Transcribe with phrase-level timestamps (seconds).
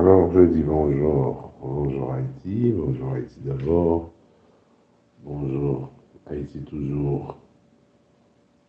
[0.00, 1.52] Alors, je dis bonjour.
[1.60, 2.72] Bonjour Haïti.
[2.74, 4.10] Bonjour Haïti d'abord.
[5.22, 5.90] Bonjour
[6.26, 7.36] Haïti toujours.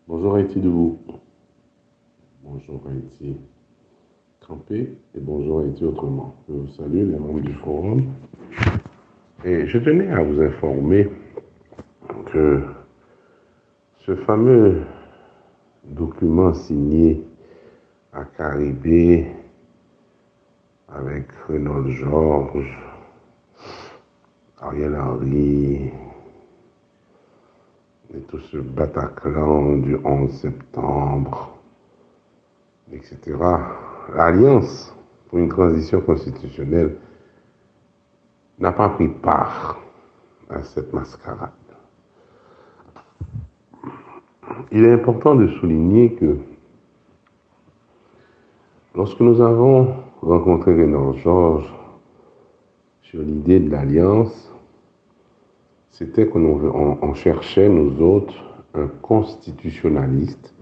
[0.09, 0.97] Bonjour Haïti debout.
[2.43, 3.37] Bonjour Haïti
[4.45, 4.97] campé.
[5.15, 6.35] Et bonjour Haïti autrement.
[6.49, 8.01] Je vous salue les membres du forum.
[9.45, 11.09] Et je tenais à vous informer
[12.25, 12.61] que
[13.99, 14.81] ce fameux
[15.85, 17.25] document signé
[18.11, 19.27] à Caribé
[20.93, 22.77] avec Renaud Georges,
[24.59, 25.91] Ariel Henry,
[28.13, 31.57] et tout ce Bataclan du 11 septembre,
[32.91, 33.37] etc.
[34.13, 34.93] L'Alliance
[35.29, 36.97] pour une transition constitutionnelle
[38.59, 39.79] n'a pas pris part
[40.49, 41.51] à cette mascarade.
[44.73, 46.37] Il est important de souligner que
[48.93, 51.73] lorsque nous avons rencontré Renan Georges
[53.01, 54.53] sur l'idée de l'alliance,
[55.89, 56.45] c'était qu'on
[57.01, 58.33] on cherchait, nous autres,
[58.73, 60.53] un constitutionnaliste,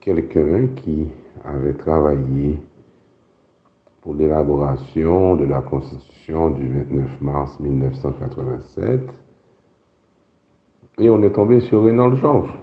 [0.00, 1.08] quelqu'un qui
[1.44, 2.58] avait travaillé
[4.00, 9.00] pour l'élaboration de la Constitution du 29 mars 1987.
[10.98, 12.58] Et on est tombé sur Renan Georges.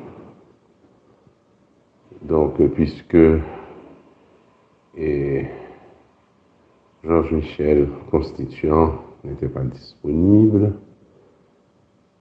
[2.24, 3.18] Donc, puisque
[4.98, 5.46] et
[7.08, 10.74] Georges Michel, constituant, n'était pas disponible.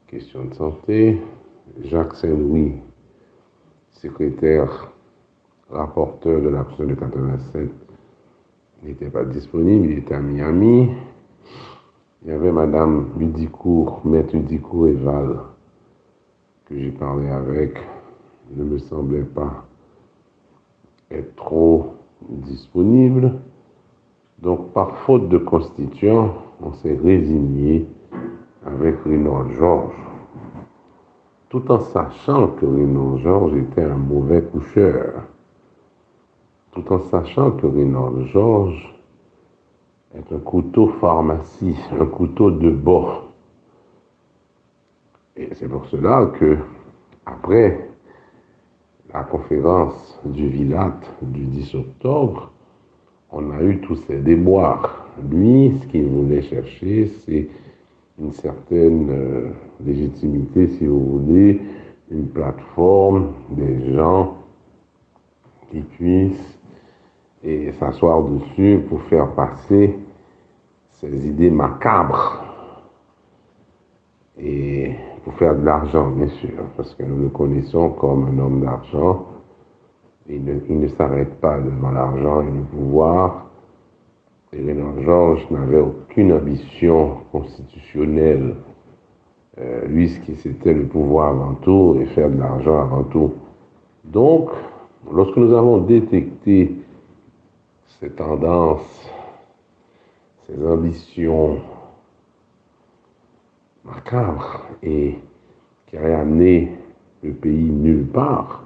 [0.07, 1.21] Question de santé.
[1.83, 2.75] Jacques Saint-Louis,
[3.91, 4.93] secrétaire,
[5.69, 7.69] rapporteur de la de 87,
[8.85, 10.91] n'était pas disponible, il était à Miami.
[12.23, 15.41] Il y avait Madame Udicourt, Maître Udicourt Eval,
[16.67, 17.77] que j'ai parlé avec,
[18.55, 19.65] ne me semblait pas
[21.11, 21.95] être trop
[22.29, 23.41] disponible.
[24.39, 27.87] Donc, par faute de constituant, on s'est résigné
[28.65, 29.95] avec Renaud Georges,
[31.49, 35.23] tout en sachant que Renaud Georges était un mauvais coucheur,
[36.73, 38.95] tout en sachant que Renaud Georges
[40.15, 43.25] est un couteau pharmacie, un couteau de bord.
[45.37, 46.59] Et c'est pour cela que,
[47.25, 47.91] après
[49.13, 52.53] la conférence du Vilat du 10 octobre,
[53.31, 55.07] on a eu tous ces déboires.
[55.31, 57.49] Lui, ce qu'il voulait chercher, c'est
[58.19, 59.51] une certaine euh,
[59.85, 61.61] légitimité, si vous voulez,
[62.11, 64.39] une plateforme, des gens
[65.71, 66.59] qui puissent
[67.79, 69.97] s'asseoir dessus pour faire passer
[70.91, 72.45] ces idées macabres
[74.39, 74.93] et
[75.25, 79.27] pour faire de l'argent, bien sûr, parce que nous le connaissons comme un homme d'argent.
[80.29, 83.47] Il ne, s'arrête pas devant l'argent et le pouvoir.
[84.53, 88.57] Et Renan Georges n'avait aucune ambition constitutionnelle.
[89.59, 93.35] Euh, lui, ce qui c'était le pouvoir avant tout et faire de l'argent avant tout.
[94.05, 94.51] Donc,
[95.13, 96.75] lorsque nous avons détecté
[98.01, 99.09] ces tendances,
[100.47, 101.59] ces ambitions
[103.85, 105.17] macabre et
[105.87, 106.77] qui aurait amené
[107.23, 108.66] le pays nulle part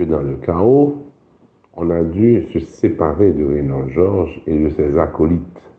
[0.00, 0.94] que dans le chaos,
[1.74, 5.70] on a dû se séparer de Renan Georges et de ses acolytes.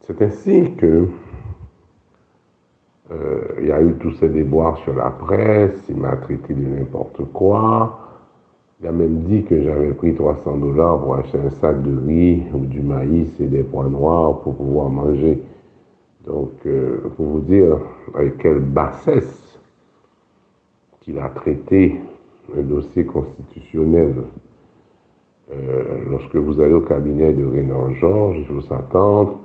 [0.00, 1.06] C'est ainsi que
[3.12, 6.66] euh, il y a eu tous ces déboires sur la presse, il m'a traité de
[6.66, 8.00] n'importe quoi.
[8.80, 12.42] Il a même dit que j'avais pris 300 dollars pour acheter un sac de riz
[12.52, 15.40] ou du maïs et des pois noirs pour pouvoir manger.
[16.24, 17.78] Donc, euh, pour vous dire
[18.12, 19.60] avec quelle bassesse
[21.00, 22.00] qu'il a traité
[22.56, 24.14] un dossier constitutionnel.
[25.52, 29.40] Euh, lorsque vous allez au cabinet de Renan Georges, il faut s'attendre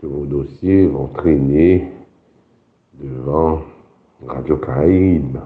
[0.00, 1.90] que vos dossiers vont traîner
[2.94, 3.60] devant
[4.26, 5.38] Radio Caraïbe,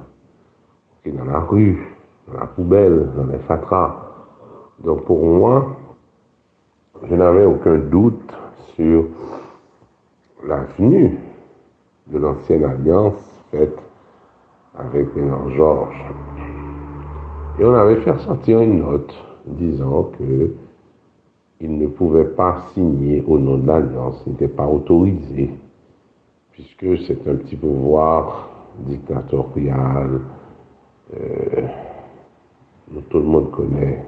[1.07, 1.79] dans la rue,
[2.27, 3.97] dans la poubelle, dans les fatras.
[4.85, 5.77] Donc pour moi,
[7.09, 8.33] je n'avais aucun doute
[8.75, 9.07] sur
[10.47, 11.19] l'avenue
[12.09, 13.79] de l'ancienne alliance faite
[14.77, 16.05] avec Renan Georges.
[17.59, 19.15] Et on avait fait sortir une note
[19.47, 20.55] disant que
[21.61, 25.51] il ne pouvait pas signer au nom de l'alliance, il n'était pas autorisé,
[26.53, 30.21] puisque c'est un petit pouvoir dictatorial.
[31.15, 31.67] Euh,
[33.11, 34.05] tout le monde connaît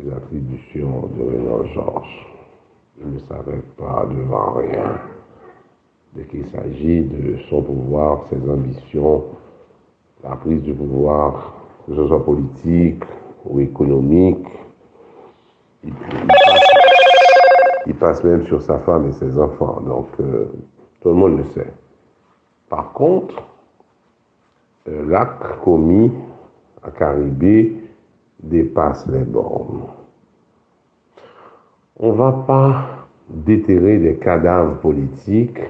[0.00, 2.26] les attributions de Renan Georges
[2.98, 5.00] il ne s'arrête pas devant rien.
[6.14, 9.24] Dès qu'il s'agit de son pouvoir, ses ambitions,
[10.24, 13.04] la prise du pouvoir, que ce soit politique
[13.44, 14.46] ou économique,
[17.86, 19.80] il, passe, même sur sa femme et ses enfants.
[19.80, 20.46] Donc, euh,
[21.00, 21.72] tout le monde le sait.
[22.68, 23.40] Par contre,
[24.88, 26.10] euh, l'acte commis
[26.82, 27.76] à Caribé
[28.42, 29.82] dépasse les bornes.
[31.98, 32.86] On ne va pas
[33.28, 35.60] déterrer des cadavres politiques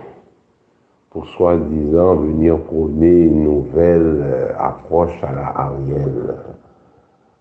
[1.16, 6.34] pour soi-disant venir prôner une nouvelle euh, approche à la Ariel.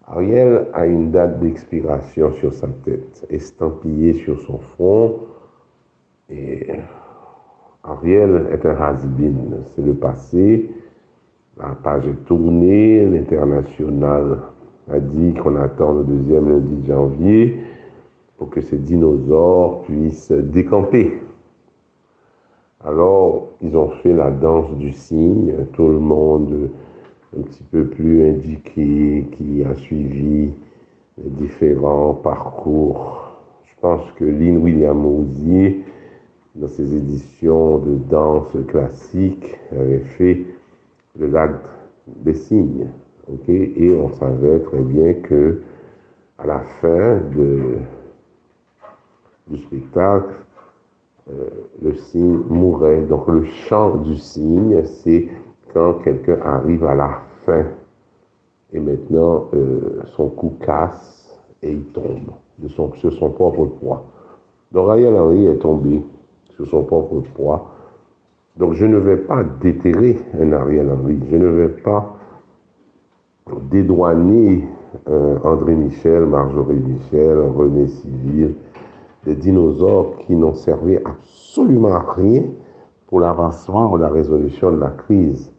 [0.07, 5.19] Ariel a une date d'expiration sur sa tête, estampillée sur son front.
[6.29, 6.67] Et
[7.83, 10.73] Ariel est un has-been, c'est le passé.
[11.57, 14.39] La page est tournée, l'international
[14.89, 17.59] a dit qu'on attend le deuxième lundi de janvier
[18.37, 21.19] pour que ces dinosaures puissent décamper.
[22.87, 26.69] Alors, ils ont fait la danse du cygne, tout le monde
[27.35, 30.53] un petit peu plus indiqué, qui a suivi
[31.17, 33.31] les différents parcours.
[33.63, 35.83] Je pense que Lynn William Osier,
[36.53, 40.45] dans ses éditions de danse classique, avait fait
[41.17, 41.55] le lac
[42.05, 42.89] des signes.
[43.47, 45.63] Et on savait très bien que
[46.37, 47.19] à la fin
[49.47, 50.44] du spectacle,
[51.81, 53.01] le cygne mourait.
[53.01, 55.27] Donc le chant du cygne, c'est
[55.73, 57.65] quand quelqu'un arrive à la fin
[58.73, 64.05] et maintenant euh, son cou casse et il tombe de son, sur son propre poids.
[64.71, 66.01] Donc Ariel Henry est tombé
[66.51, 67.71] sur son propre poids.
[68.57, 72.15] Donc je ne vais pas déterrer un Ariel Henry, je ne vais pas
[73.69, 74.65] dédouaner
[75.09, 78.55] euh, André Michel, Marjorie Michel, René Civil,
[79.25, 82.43] des dinosaures qui n'ont servi absolument à rien
[83.07, 85.51] pour l'avancement ou la résolution de la crise.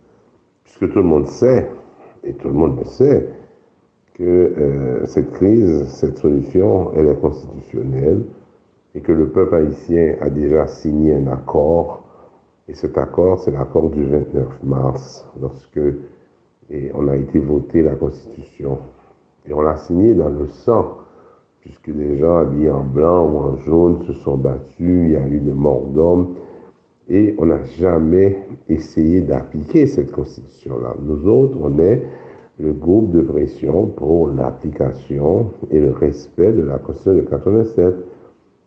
[0.65, 1.71] Puisque tout le monde sait,
[2.25, 3.29] et tout le monde le sait,
[4.15, 8.25] que euh, cette crise, cette solution, elle est constitutionnelle
[8.95, 12.05] et que le peuple haïtien a déjà signé un accord.
[12.69, 15.79] Et cet accord, c'est l'accord du 29 mars, lorsque
[16.71, 18.79] et on a été voté la Constitution.
[19.47, 20.99] Et on l'a signé dans le sang,
[21.67, 25.27] puisque les gens habillés en blanc ou en jaune se sont battus, il y a
[25.27, 26.37] eu des morts d'hommes,
[27.09, 30.95] et on n'a jamais essayé d'appliquer cette Constitution-là.
[31.03, 32.03] Nous autres, on est
[32.61, 37.97] le groupe de pression pour l'application et le respect de la Constitution de 87.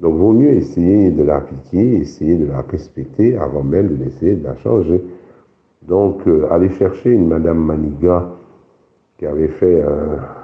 [0.01, 4.57] Donc, vaut mieux essayer de l'appliquer, essayer de la respecter avant même d'essayer de la
[4.57, 5.01] changer.
[5.83, 8.29] Donc, euh, aller chercher une Madame Maniga
[9.17, 10.38] qui avait fait un,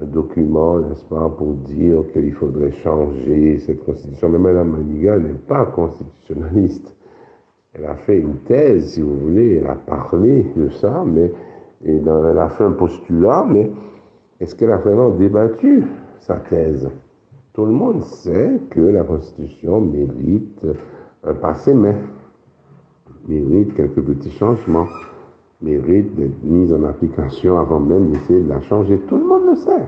[0.00, 4.28] document, n'est-ce pas, pour dire qu'il faudrait changer cette constitution.
[4.28, 6.94] Mais Madame Maniga n'est pas constitutionnaliste.
[7.74, 11.32] Elle a fait une thèse, si vous voulez, elle a parlé de ça, mais
[11.84, 13.70] et elle a fait un postulat, mais
[14.40, 15.84] est-ce qu'elle a vraiment débattu
[16.18, 16.88] sa thèse?
[17.52, 20.66] Tout le monde sait que la Constitution mérite
[21.24, 21.94] un passé, mais
[23.26, 24.86] mérite quelques petits changements,
[25.60, 28.98] mérite d'être mise en application avant même d'essayer de la changer.
[29.08, 29.86] Tout le monde le sait.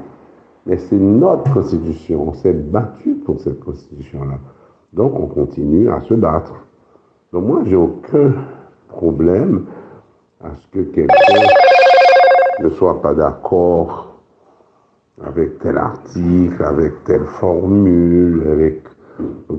[0.66, 2.28] Mais c'est notre constitution.
[2.28, 4.38] On s'est battu pour cette constitution-là.
[4.92, 6.54] Donc on continue à se battre.
[7.32, 8.34] Donc moi, j'ai aucun
[8.88, 9.66] problème
[10.42, 11.46] à ce que quelqu'un
[12.60, 14.14] ne soit pas d'accord
[15.24, 18.82] avec tel article, avec telle formule, avec...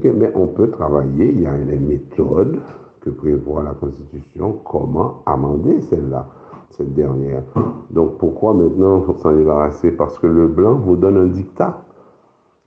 [0.04, 2.60] Mais on peut travailler, il y a des méthodes
[3.02, 6.28] que prévoit la Constitution, comment amender celle-là,
[6.70, 7.44] cette dernière.
[7.90, 11.84] Donc pourquoi maintenant s'en débarrasser Parce que le blanc vous donne un dictat.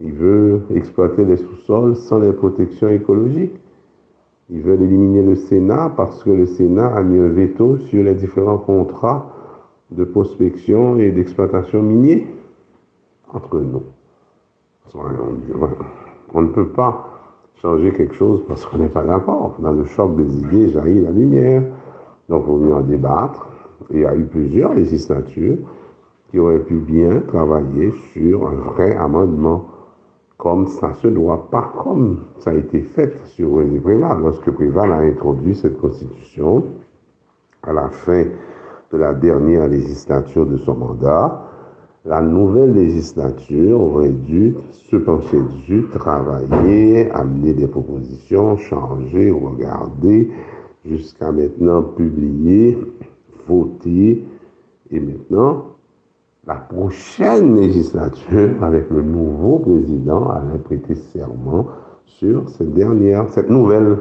[0.00, 3.54] Il veut exploiter les sous-sols sans les protections écologiques.
[4.50, 8.14] Il veut éliminer le Sénat parce que le Sénat a mis un veto sur les
[8.14, 9.30] différents contrats
[9.90, 12.26] de prospection et d'exploitation minier
[13.32, 13.82] entre nous.
[16.34, 17.13] On ne peut pas
[17.56, 19.56] changer quelque chose parce qu'on n'est pas d'accord.
[19.58, 21.62] Dans le choc des idées jaillit la lumière.
[22.28, 23.46] Donc, on vient en débattre.
[23.90, 25.58] Il y a eu plusieurs législatures
[26.30, 29.66] qui auraient pu bien travailler sur un vrai amendement,
[30.36, 34.20] comme ça se doit, pas comme ça a été fait sur René Préval.
[34.20, 36.64] Lorsque Préval a introduit cette constitution,
[37.62, 38.24] à la fin
[38.90, 41.42] de la dernière législature de son mandat,
[42.04, 50.30] la nouvelle législature aurait dû se pencher dessus, travailler, amener des propositions, changer, regarder,
[50.84, 52.78] jusqu'à maintenant publier,
[53.48, 54.22] voter,
[54.90, 55.64] et maintenant,
[56.46, 61.68] la prochaine législature, avec le nouveau président, allait prêter serment
[62.04, 63.96] sur cette dernière, cette nouvelle.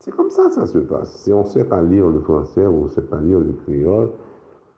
[0.00, 1.22] C'est comme ça que ça se passe.
[1.22, 4.10] Si on sait pas lire le français ou on ne sait pas lire le créole,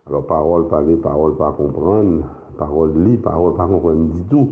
[0.06, 2.24] alors parole parler, parole pas comprendre,
[2.56, 4.50] parole lit, parole pas comprendre du tout.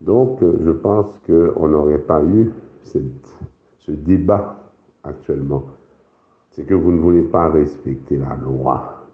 [0.00, 4.56] Donc, euh, je pense qu'on n'aurait pas eu ce débat
[5.02, 5.64] actuellement.
[6.50, 9.06] C'est que vous ne voulez pas respecter la loi.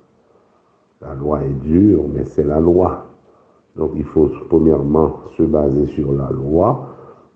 [1.00, 3.06] La loi est dure, mais c'est la loi.
[3.76, 6.88] Donc, il faut premièrement se baser sur la loi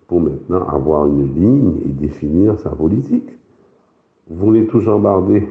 [0.07, 3.37] pour maintenant avoir une ligne et définir sa politique.
[4.27, 5.47] Vous voulez tout jambarder.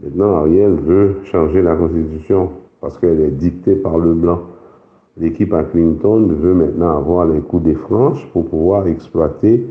[0.00, 2.50] Maintenant, Ariel veut changer la Constitution
[2.82, 4.40] parce qu'elle est dictée par le blanc.
[5.16, 9.64] L'équipe à Clinton veut maintenant avoir les coups des franches pour pouvoir exploiter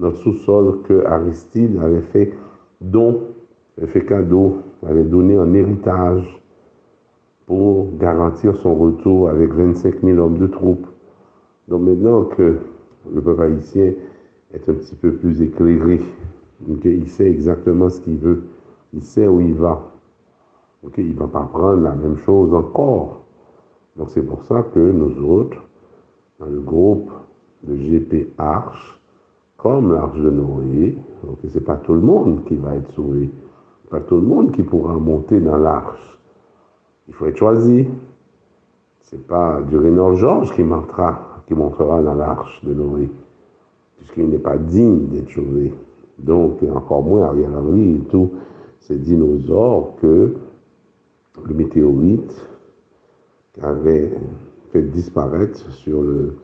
[0.00, 2.32] notre sous-sol que Aristide avait fait
[2.80, 3.20] don,
[3.76, 6.42] avait fait cadeau, avait donné en héritage
[7.44, 10.86] pour garantir son retour avec 25 000 hommes de troupes.
[11.68, 12.56] Donc maintenant que
[13.12, 13.92] le peuple haïtien
[14.54, 16.00] est un petit peu plus éclairé,
[16.84, 18.44] il sait exactement ce qu'il veut,
[18.94, 19.95] il sait où il va.
[20.96, 23.22] Il ne va pas prendre la même chose encore.
[23.96, 25.58] Donc c'est pour ça que nous autres,
[26.38, 27.10] dans le groupe
[27.62, 29.00] de GP Arche,
[29.56, 30.96] comme l'Arche de Noé,
[31.42, 33.30] ce n'est pas tout le monde qui va être sauvé,
[33.90, 36.18] pas tout le monde qui pourra monter dans l'Arche.
[37.08, 37.86] Il faut être choisi.
[39.00, 43.08] Ce n'est pas Durénor Georges qui montera, qui montera dans l'Arche de Noé,
[43.96, 45.72] puisqu'il n'est pas digne d'être sauvé.
[46.18, 48.30] Donc, encore moins Ariel Henry et tous
[48.80, 50.34] ces dinosaures que
[51.44, 52.48] le météorite
[53.60, 54.12] avait
[54.72, 56.36] fait disparaître sur le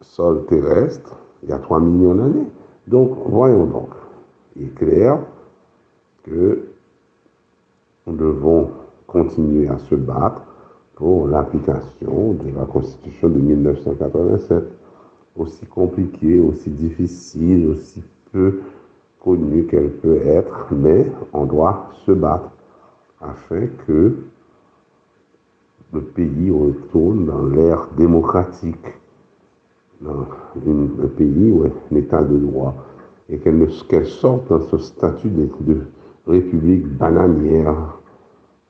[0.00, 2.48] sol terrestre il y a 3 millions d'années.
[2.86, 3.90] Donc, voyons donc.
[4.56, 5.20] Il est clair
[6.22, 6.62] que
[8.06, 8.70] nous devons
[9.06, 10.42] continuer à se battre
[10.94, 14.64] pour l'application de la Constitution de 1987,
[15.36, 18.60] aussi compliquée, aussi difficile, aussi peu
[19.20, 22.50] connue qu'elle peut être, mais on doit se battre
[23.20, 24.14] afin que
[25.92, 28.86] le pays retourne dans l'ère démocratique,
[30.00, 30.26] dans
[30.66, 32.74] un pays où un état de droit,
[33.28, 35.48] et qu'elle sorte dans ce statut de,
[36.26, 37.98] république bananière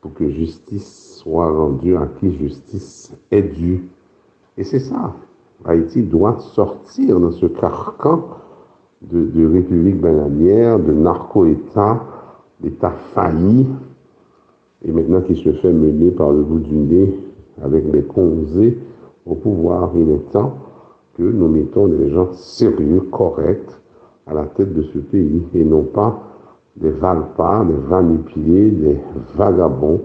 [0.02, 3.88] pour que justice soit rendue à qui justice est due.
[4.58, 5.14] Et c'est ça.
[5.64, 8.28] Haïti doit sortir de ce carcan
[9.00, 12.04] de république bananière, de narco-État,
[12.60, 13.66] d'État failli,
[14.86, 17.14] et maintenant qui se fait mener par le bout du nez
[17.62, 18.78] avec les conzés
[19.26, 19.90] au pouvoir.
[19.96, 20.58] Il est temps
[21.16, 23.72] que nous mettons des gens sérieux, corrects,
[24.26, 26.22] à la tête de ce pays et non pas
[26.76, 29.00] des valpas, des vanipillés, des
[29.34, 30.00] vagabonds,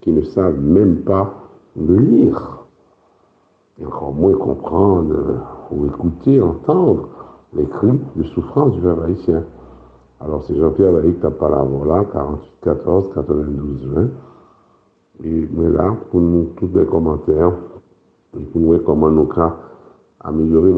[0.00, 1.34] qui ne savent même pas
[1.76, 2.58] lire
[3.80, 5.16] et encore moins comprendre
[5.70, 7.08] ou écouter, entendre
[7.54, 9.44] les cris de souffrance du peuple haïtien.
[10.20, 11.30] Alors, c'est Jean-Pierre Laïc là,
[12.12, 14.08] 48 14 92 20.
[15.24, 17.52] Et mais là, pour nous, tous les commentaires,
[18.38, 19.52] et pour nous comment nous avons
[20.20, 20.72] amélioré.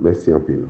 [0.00, 0.64] Merci un peu.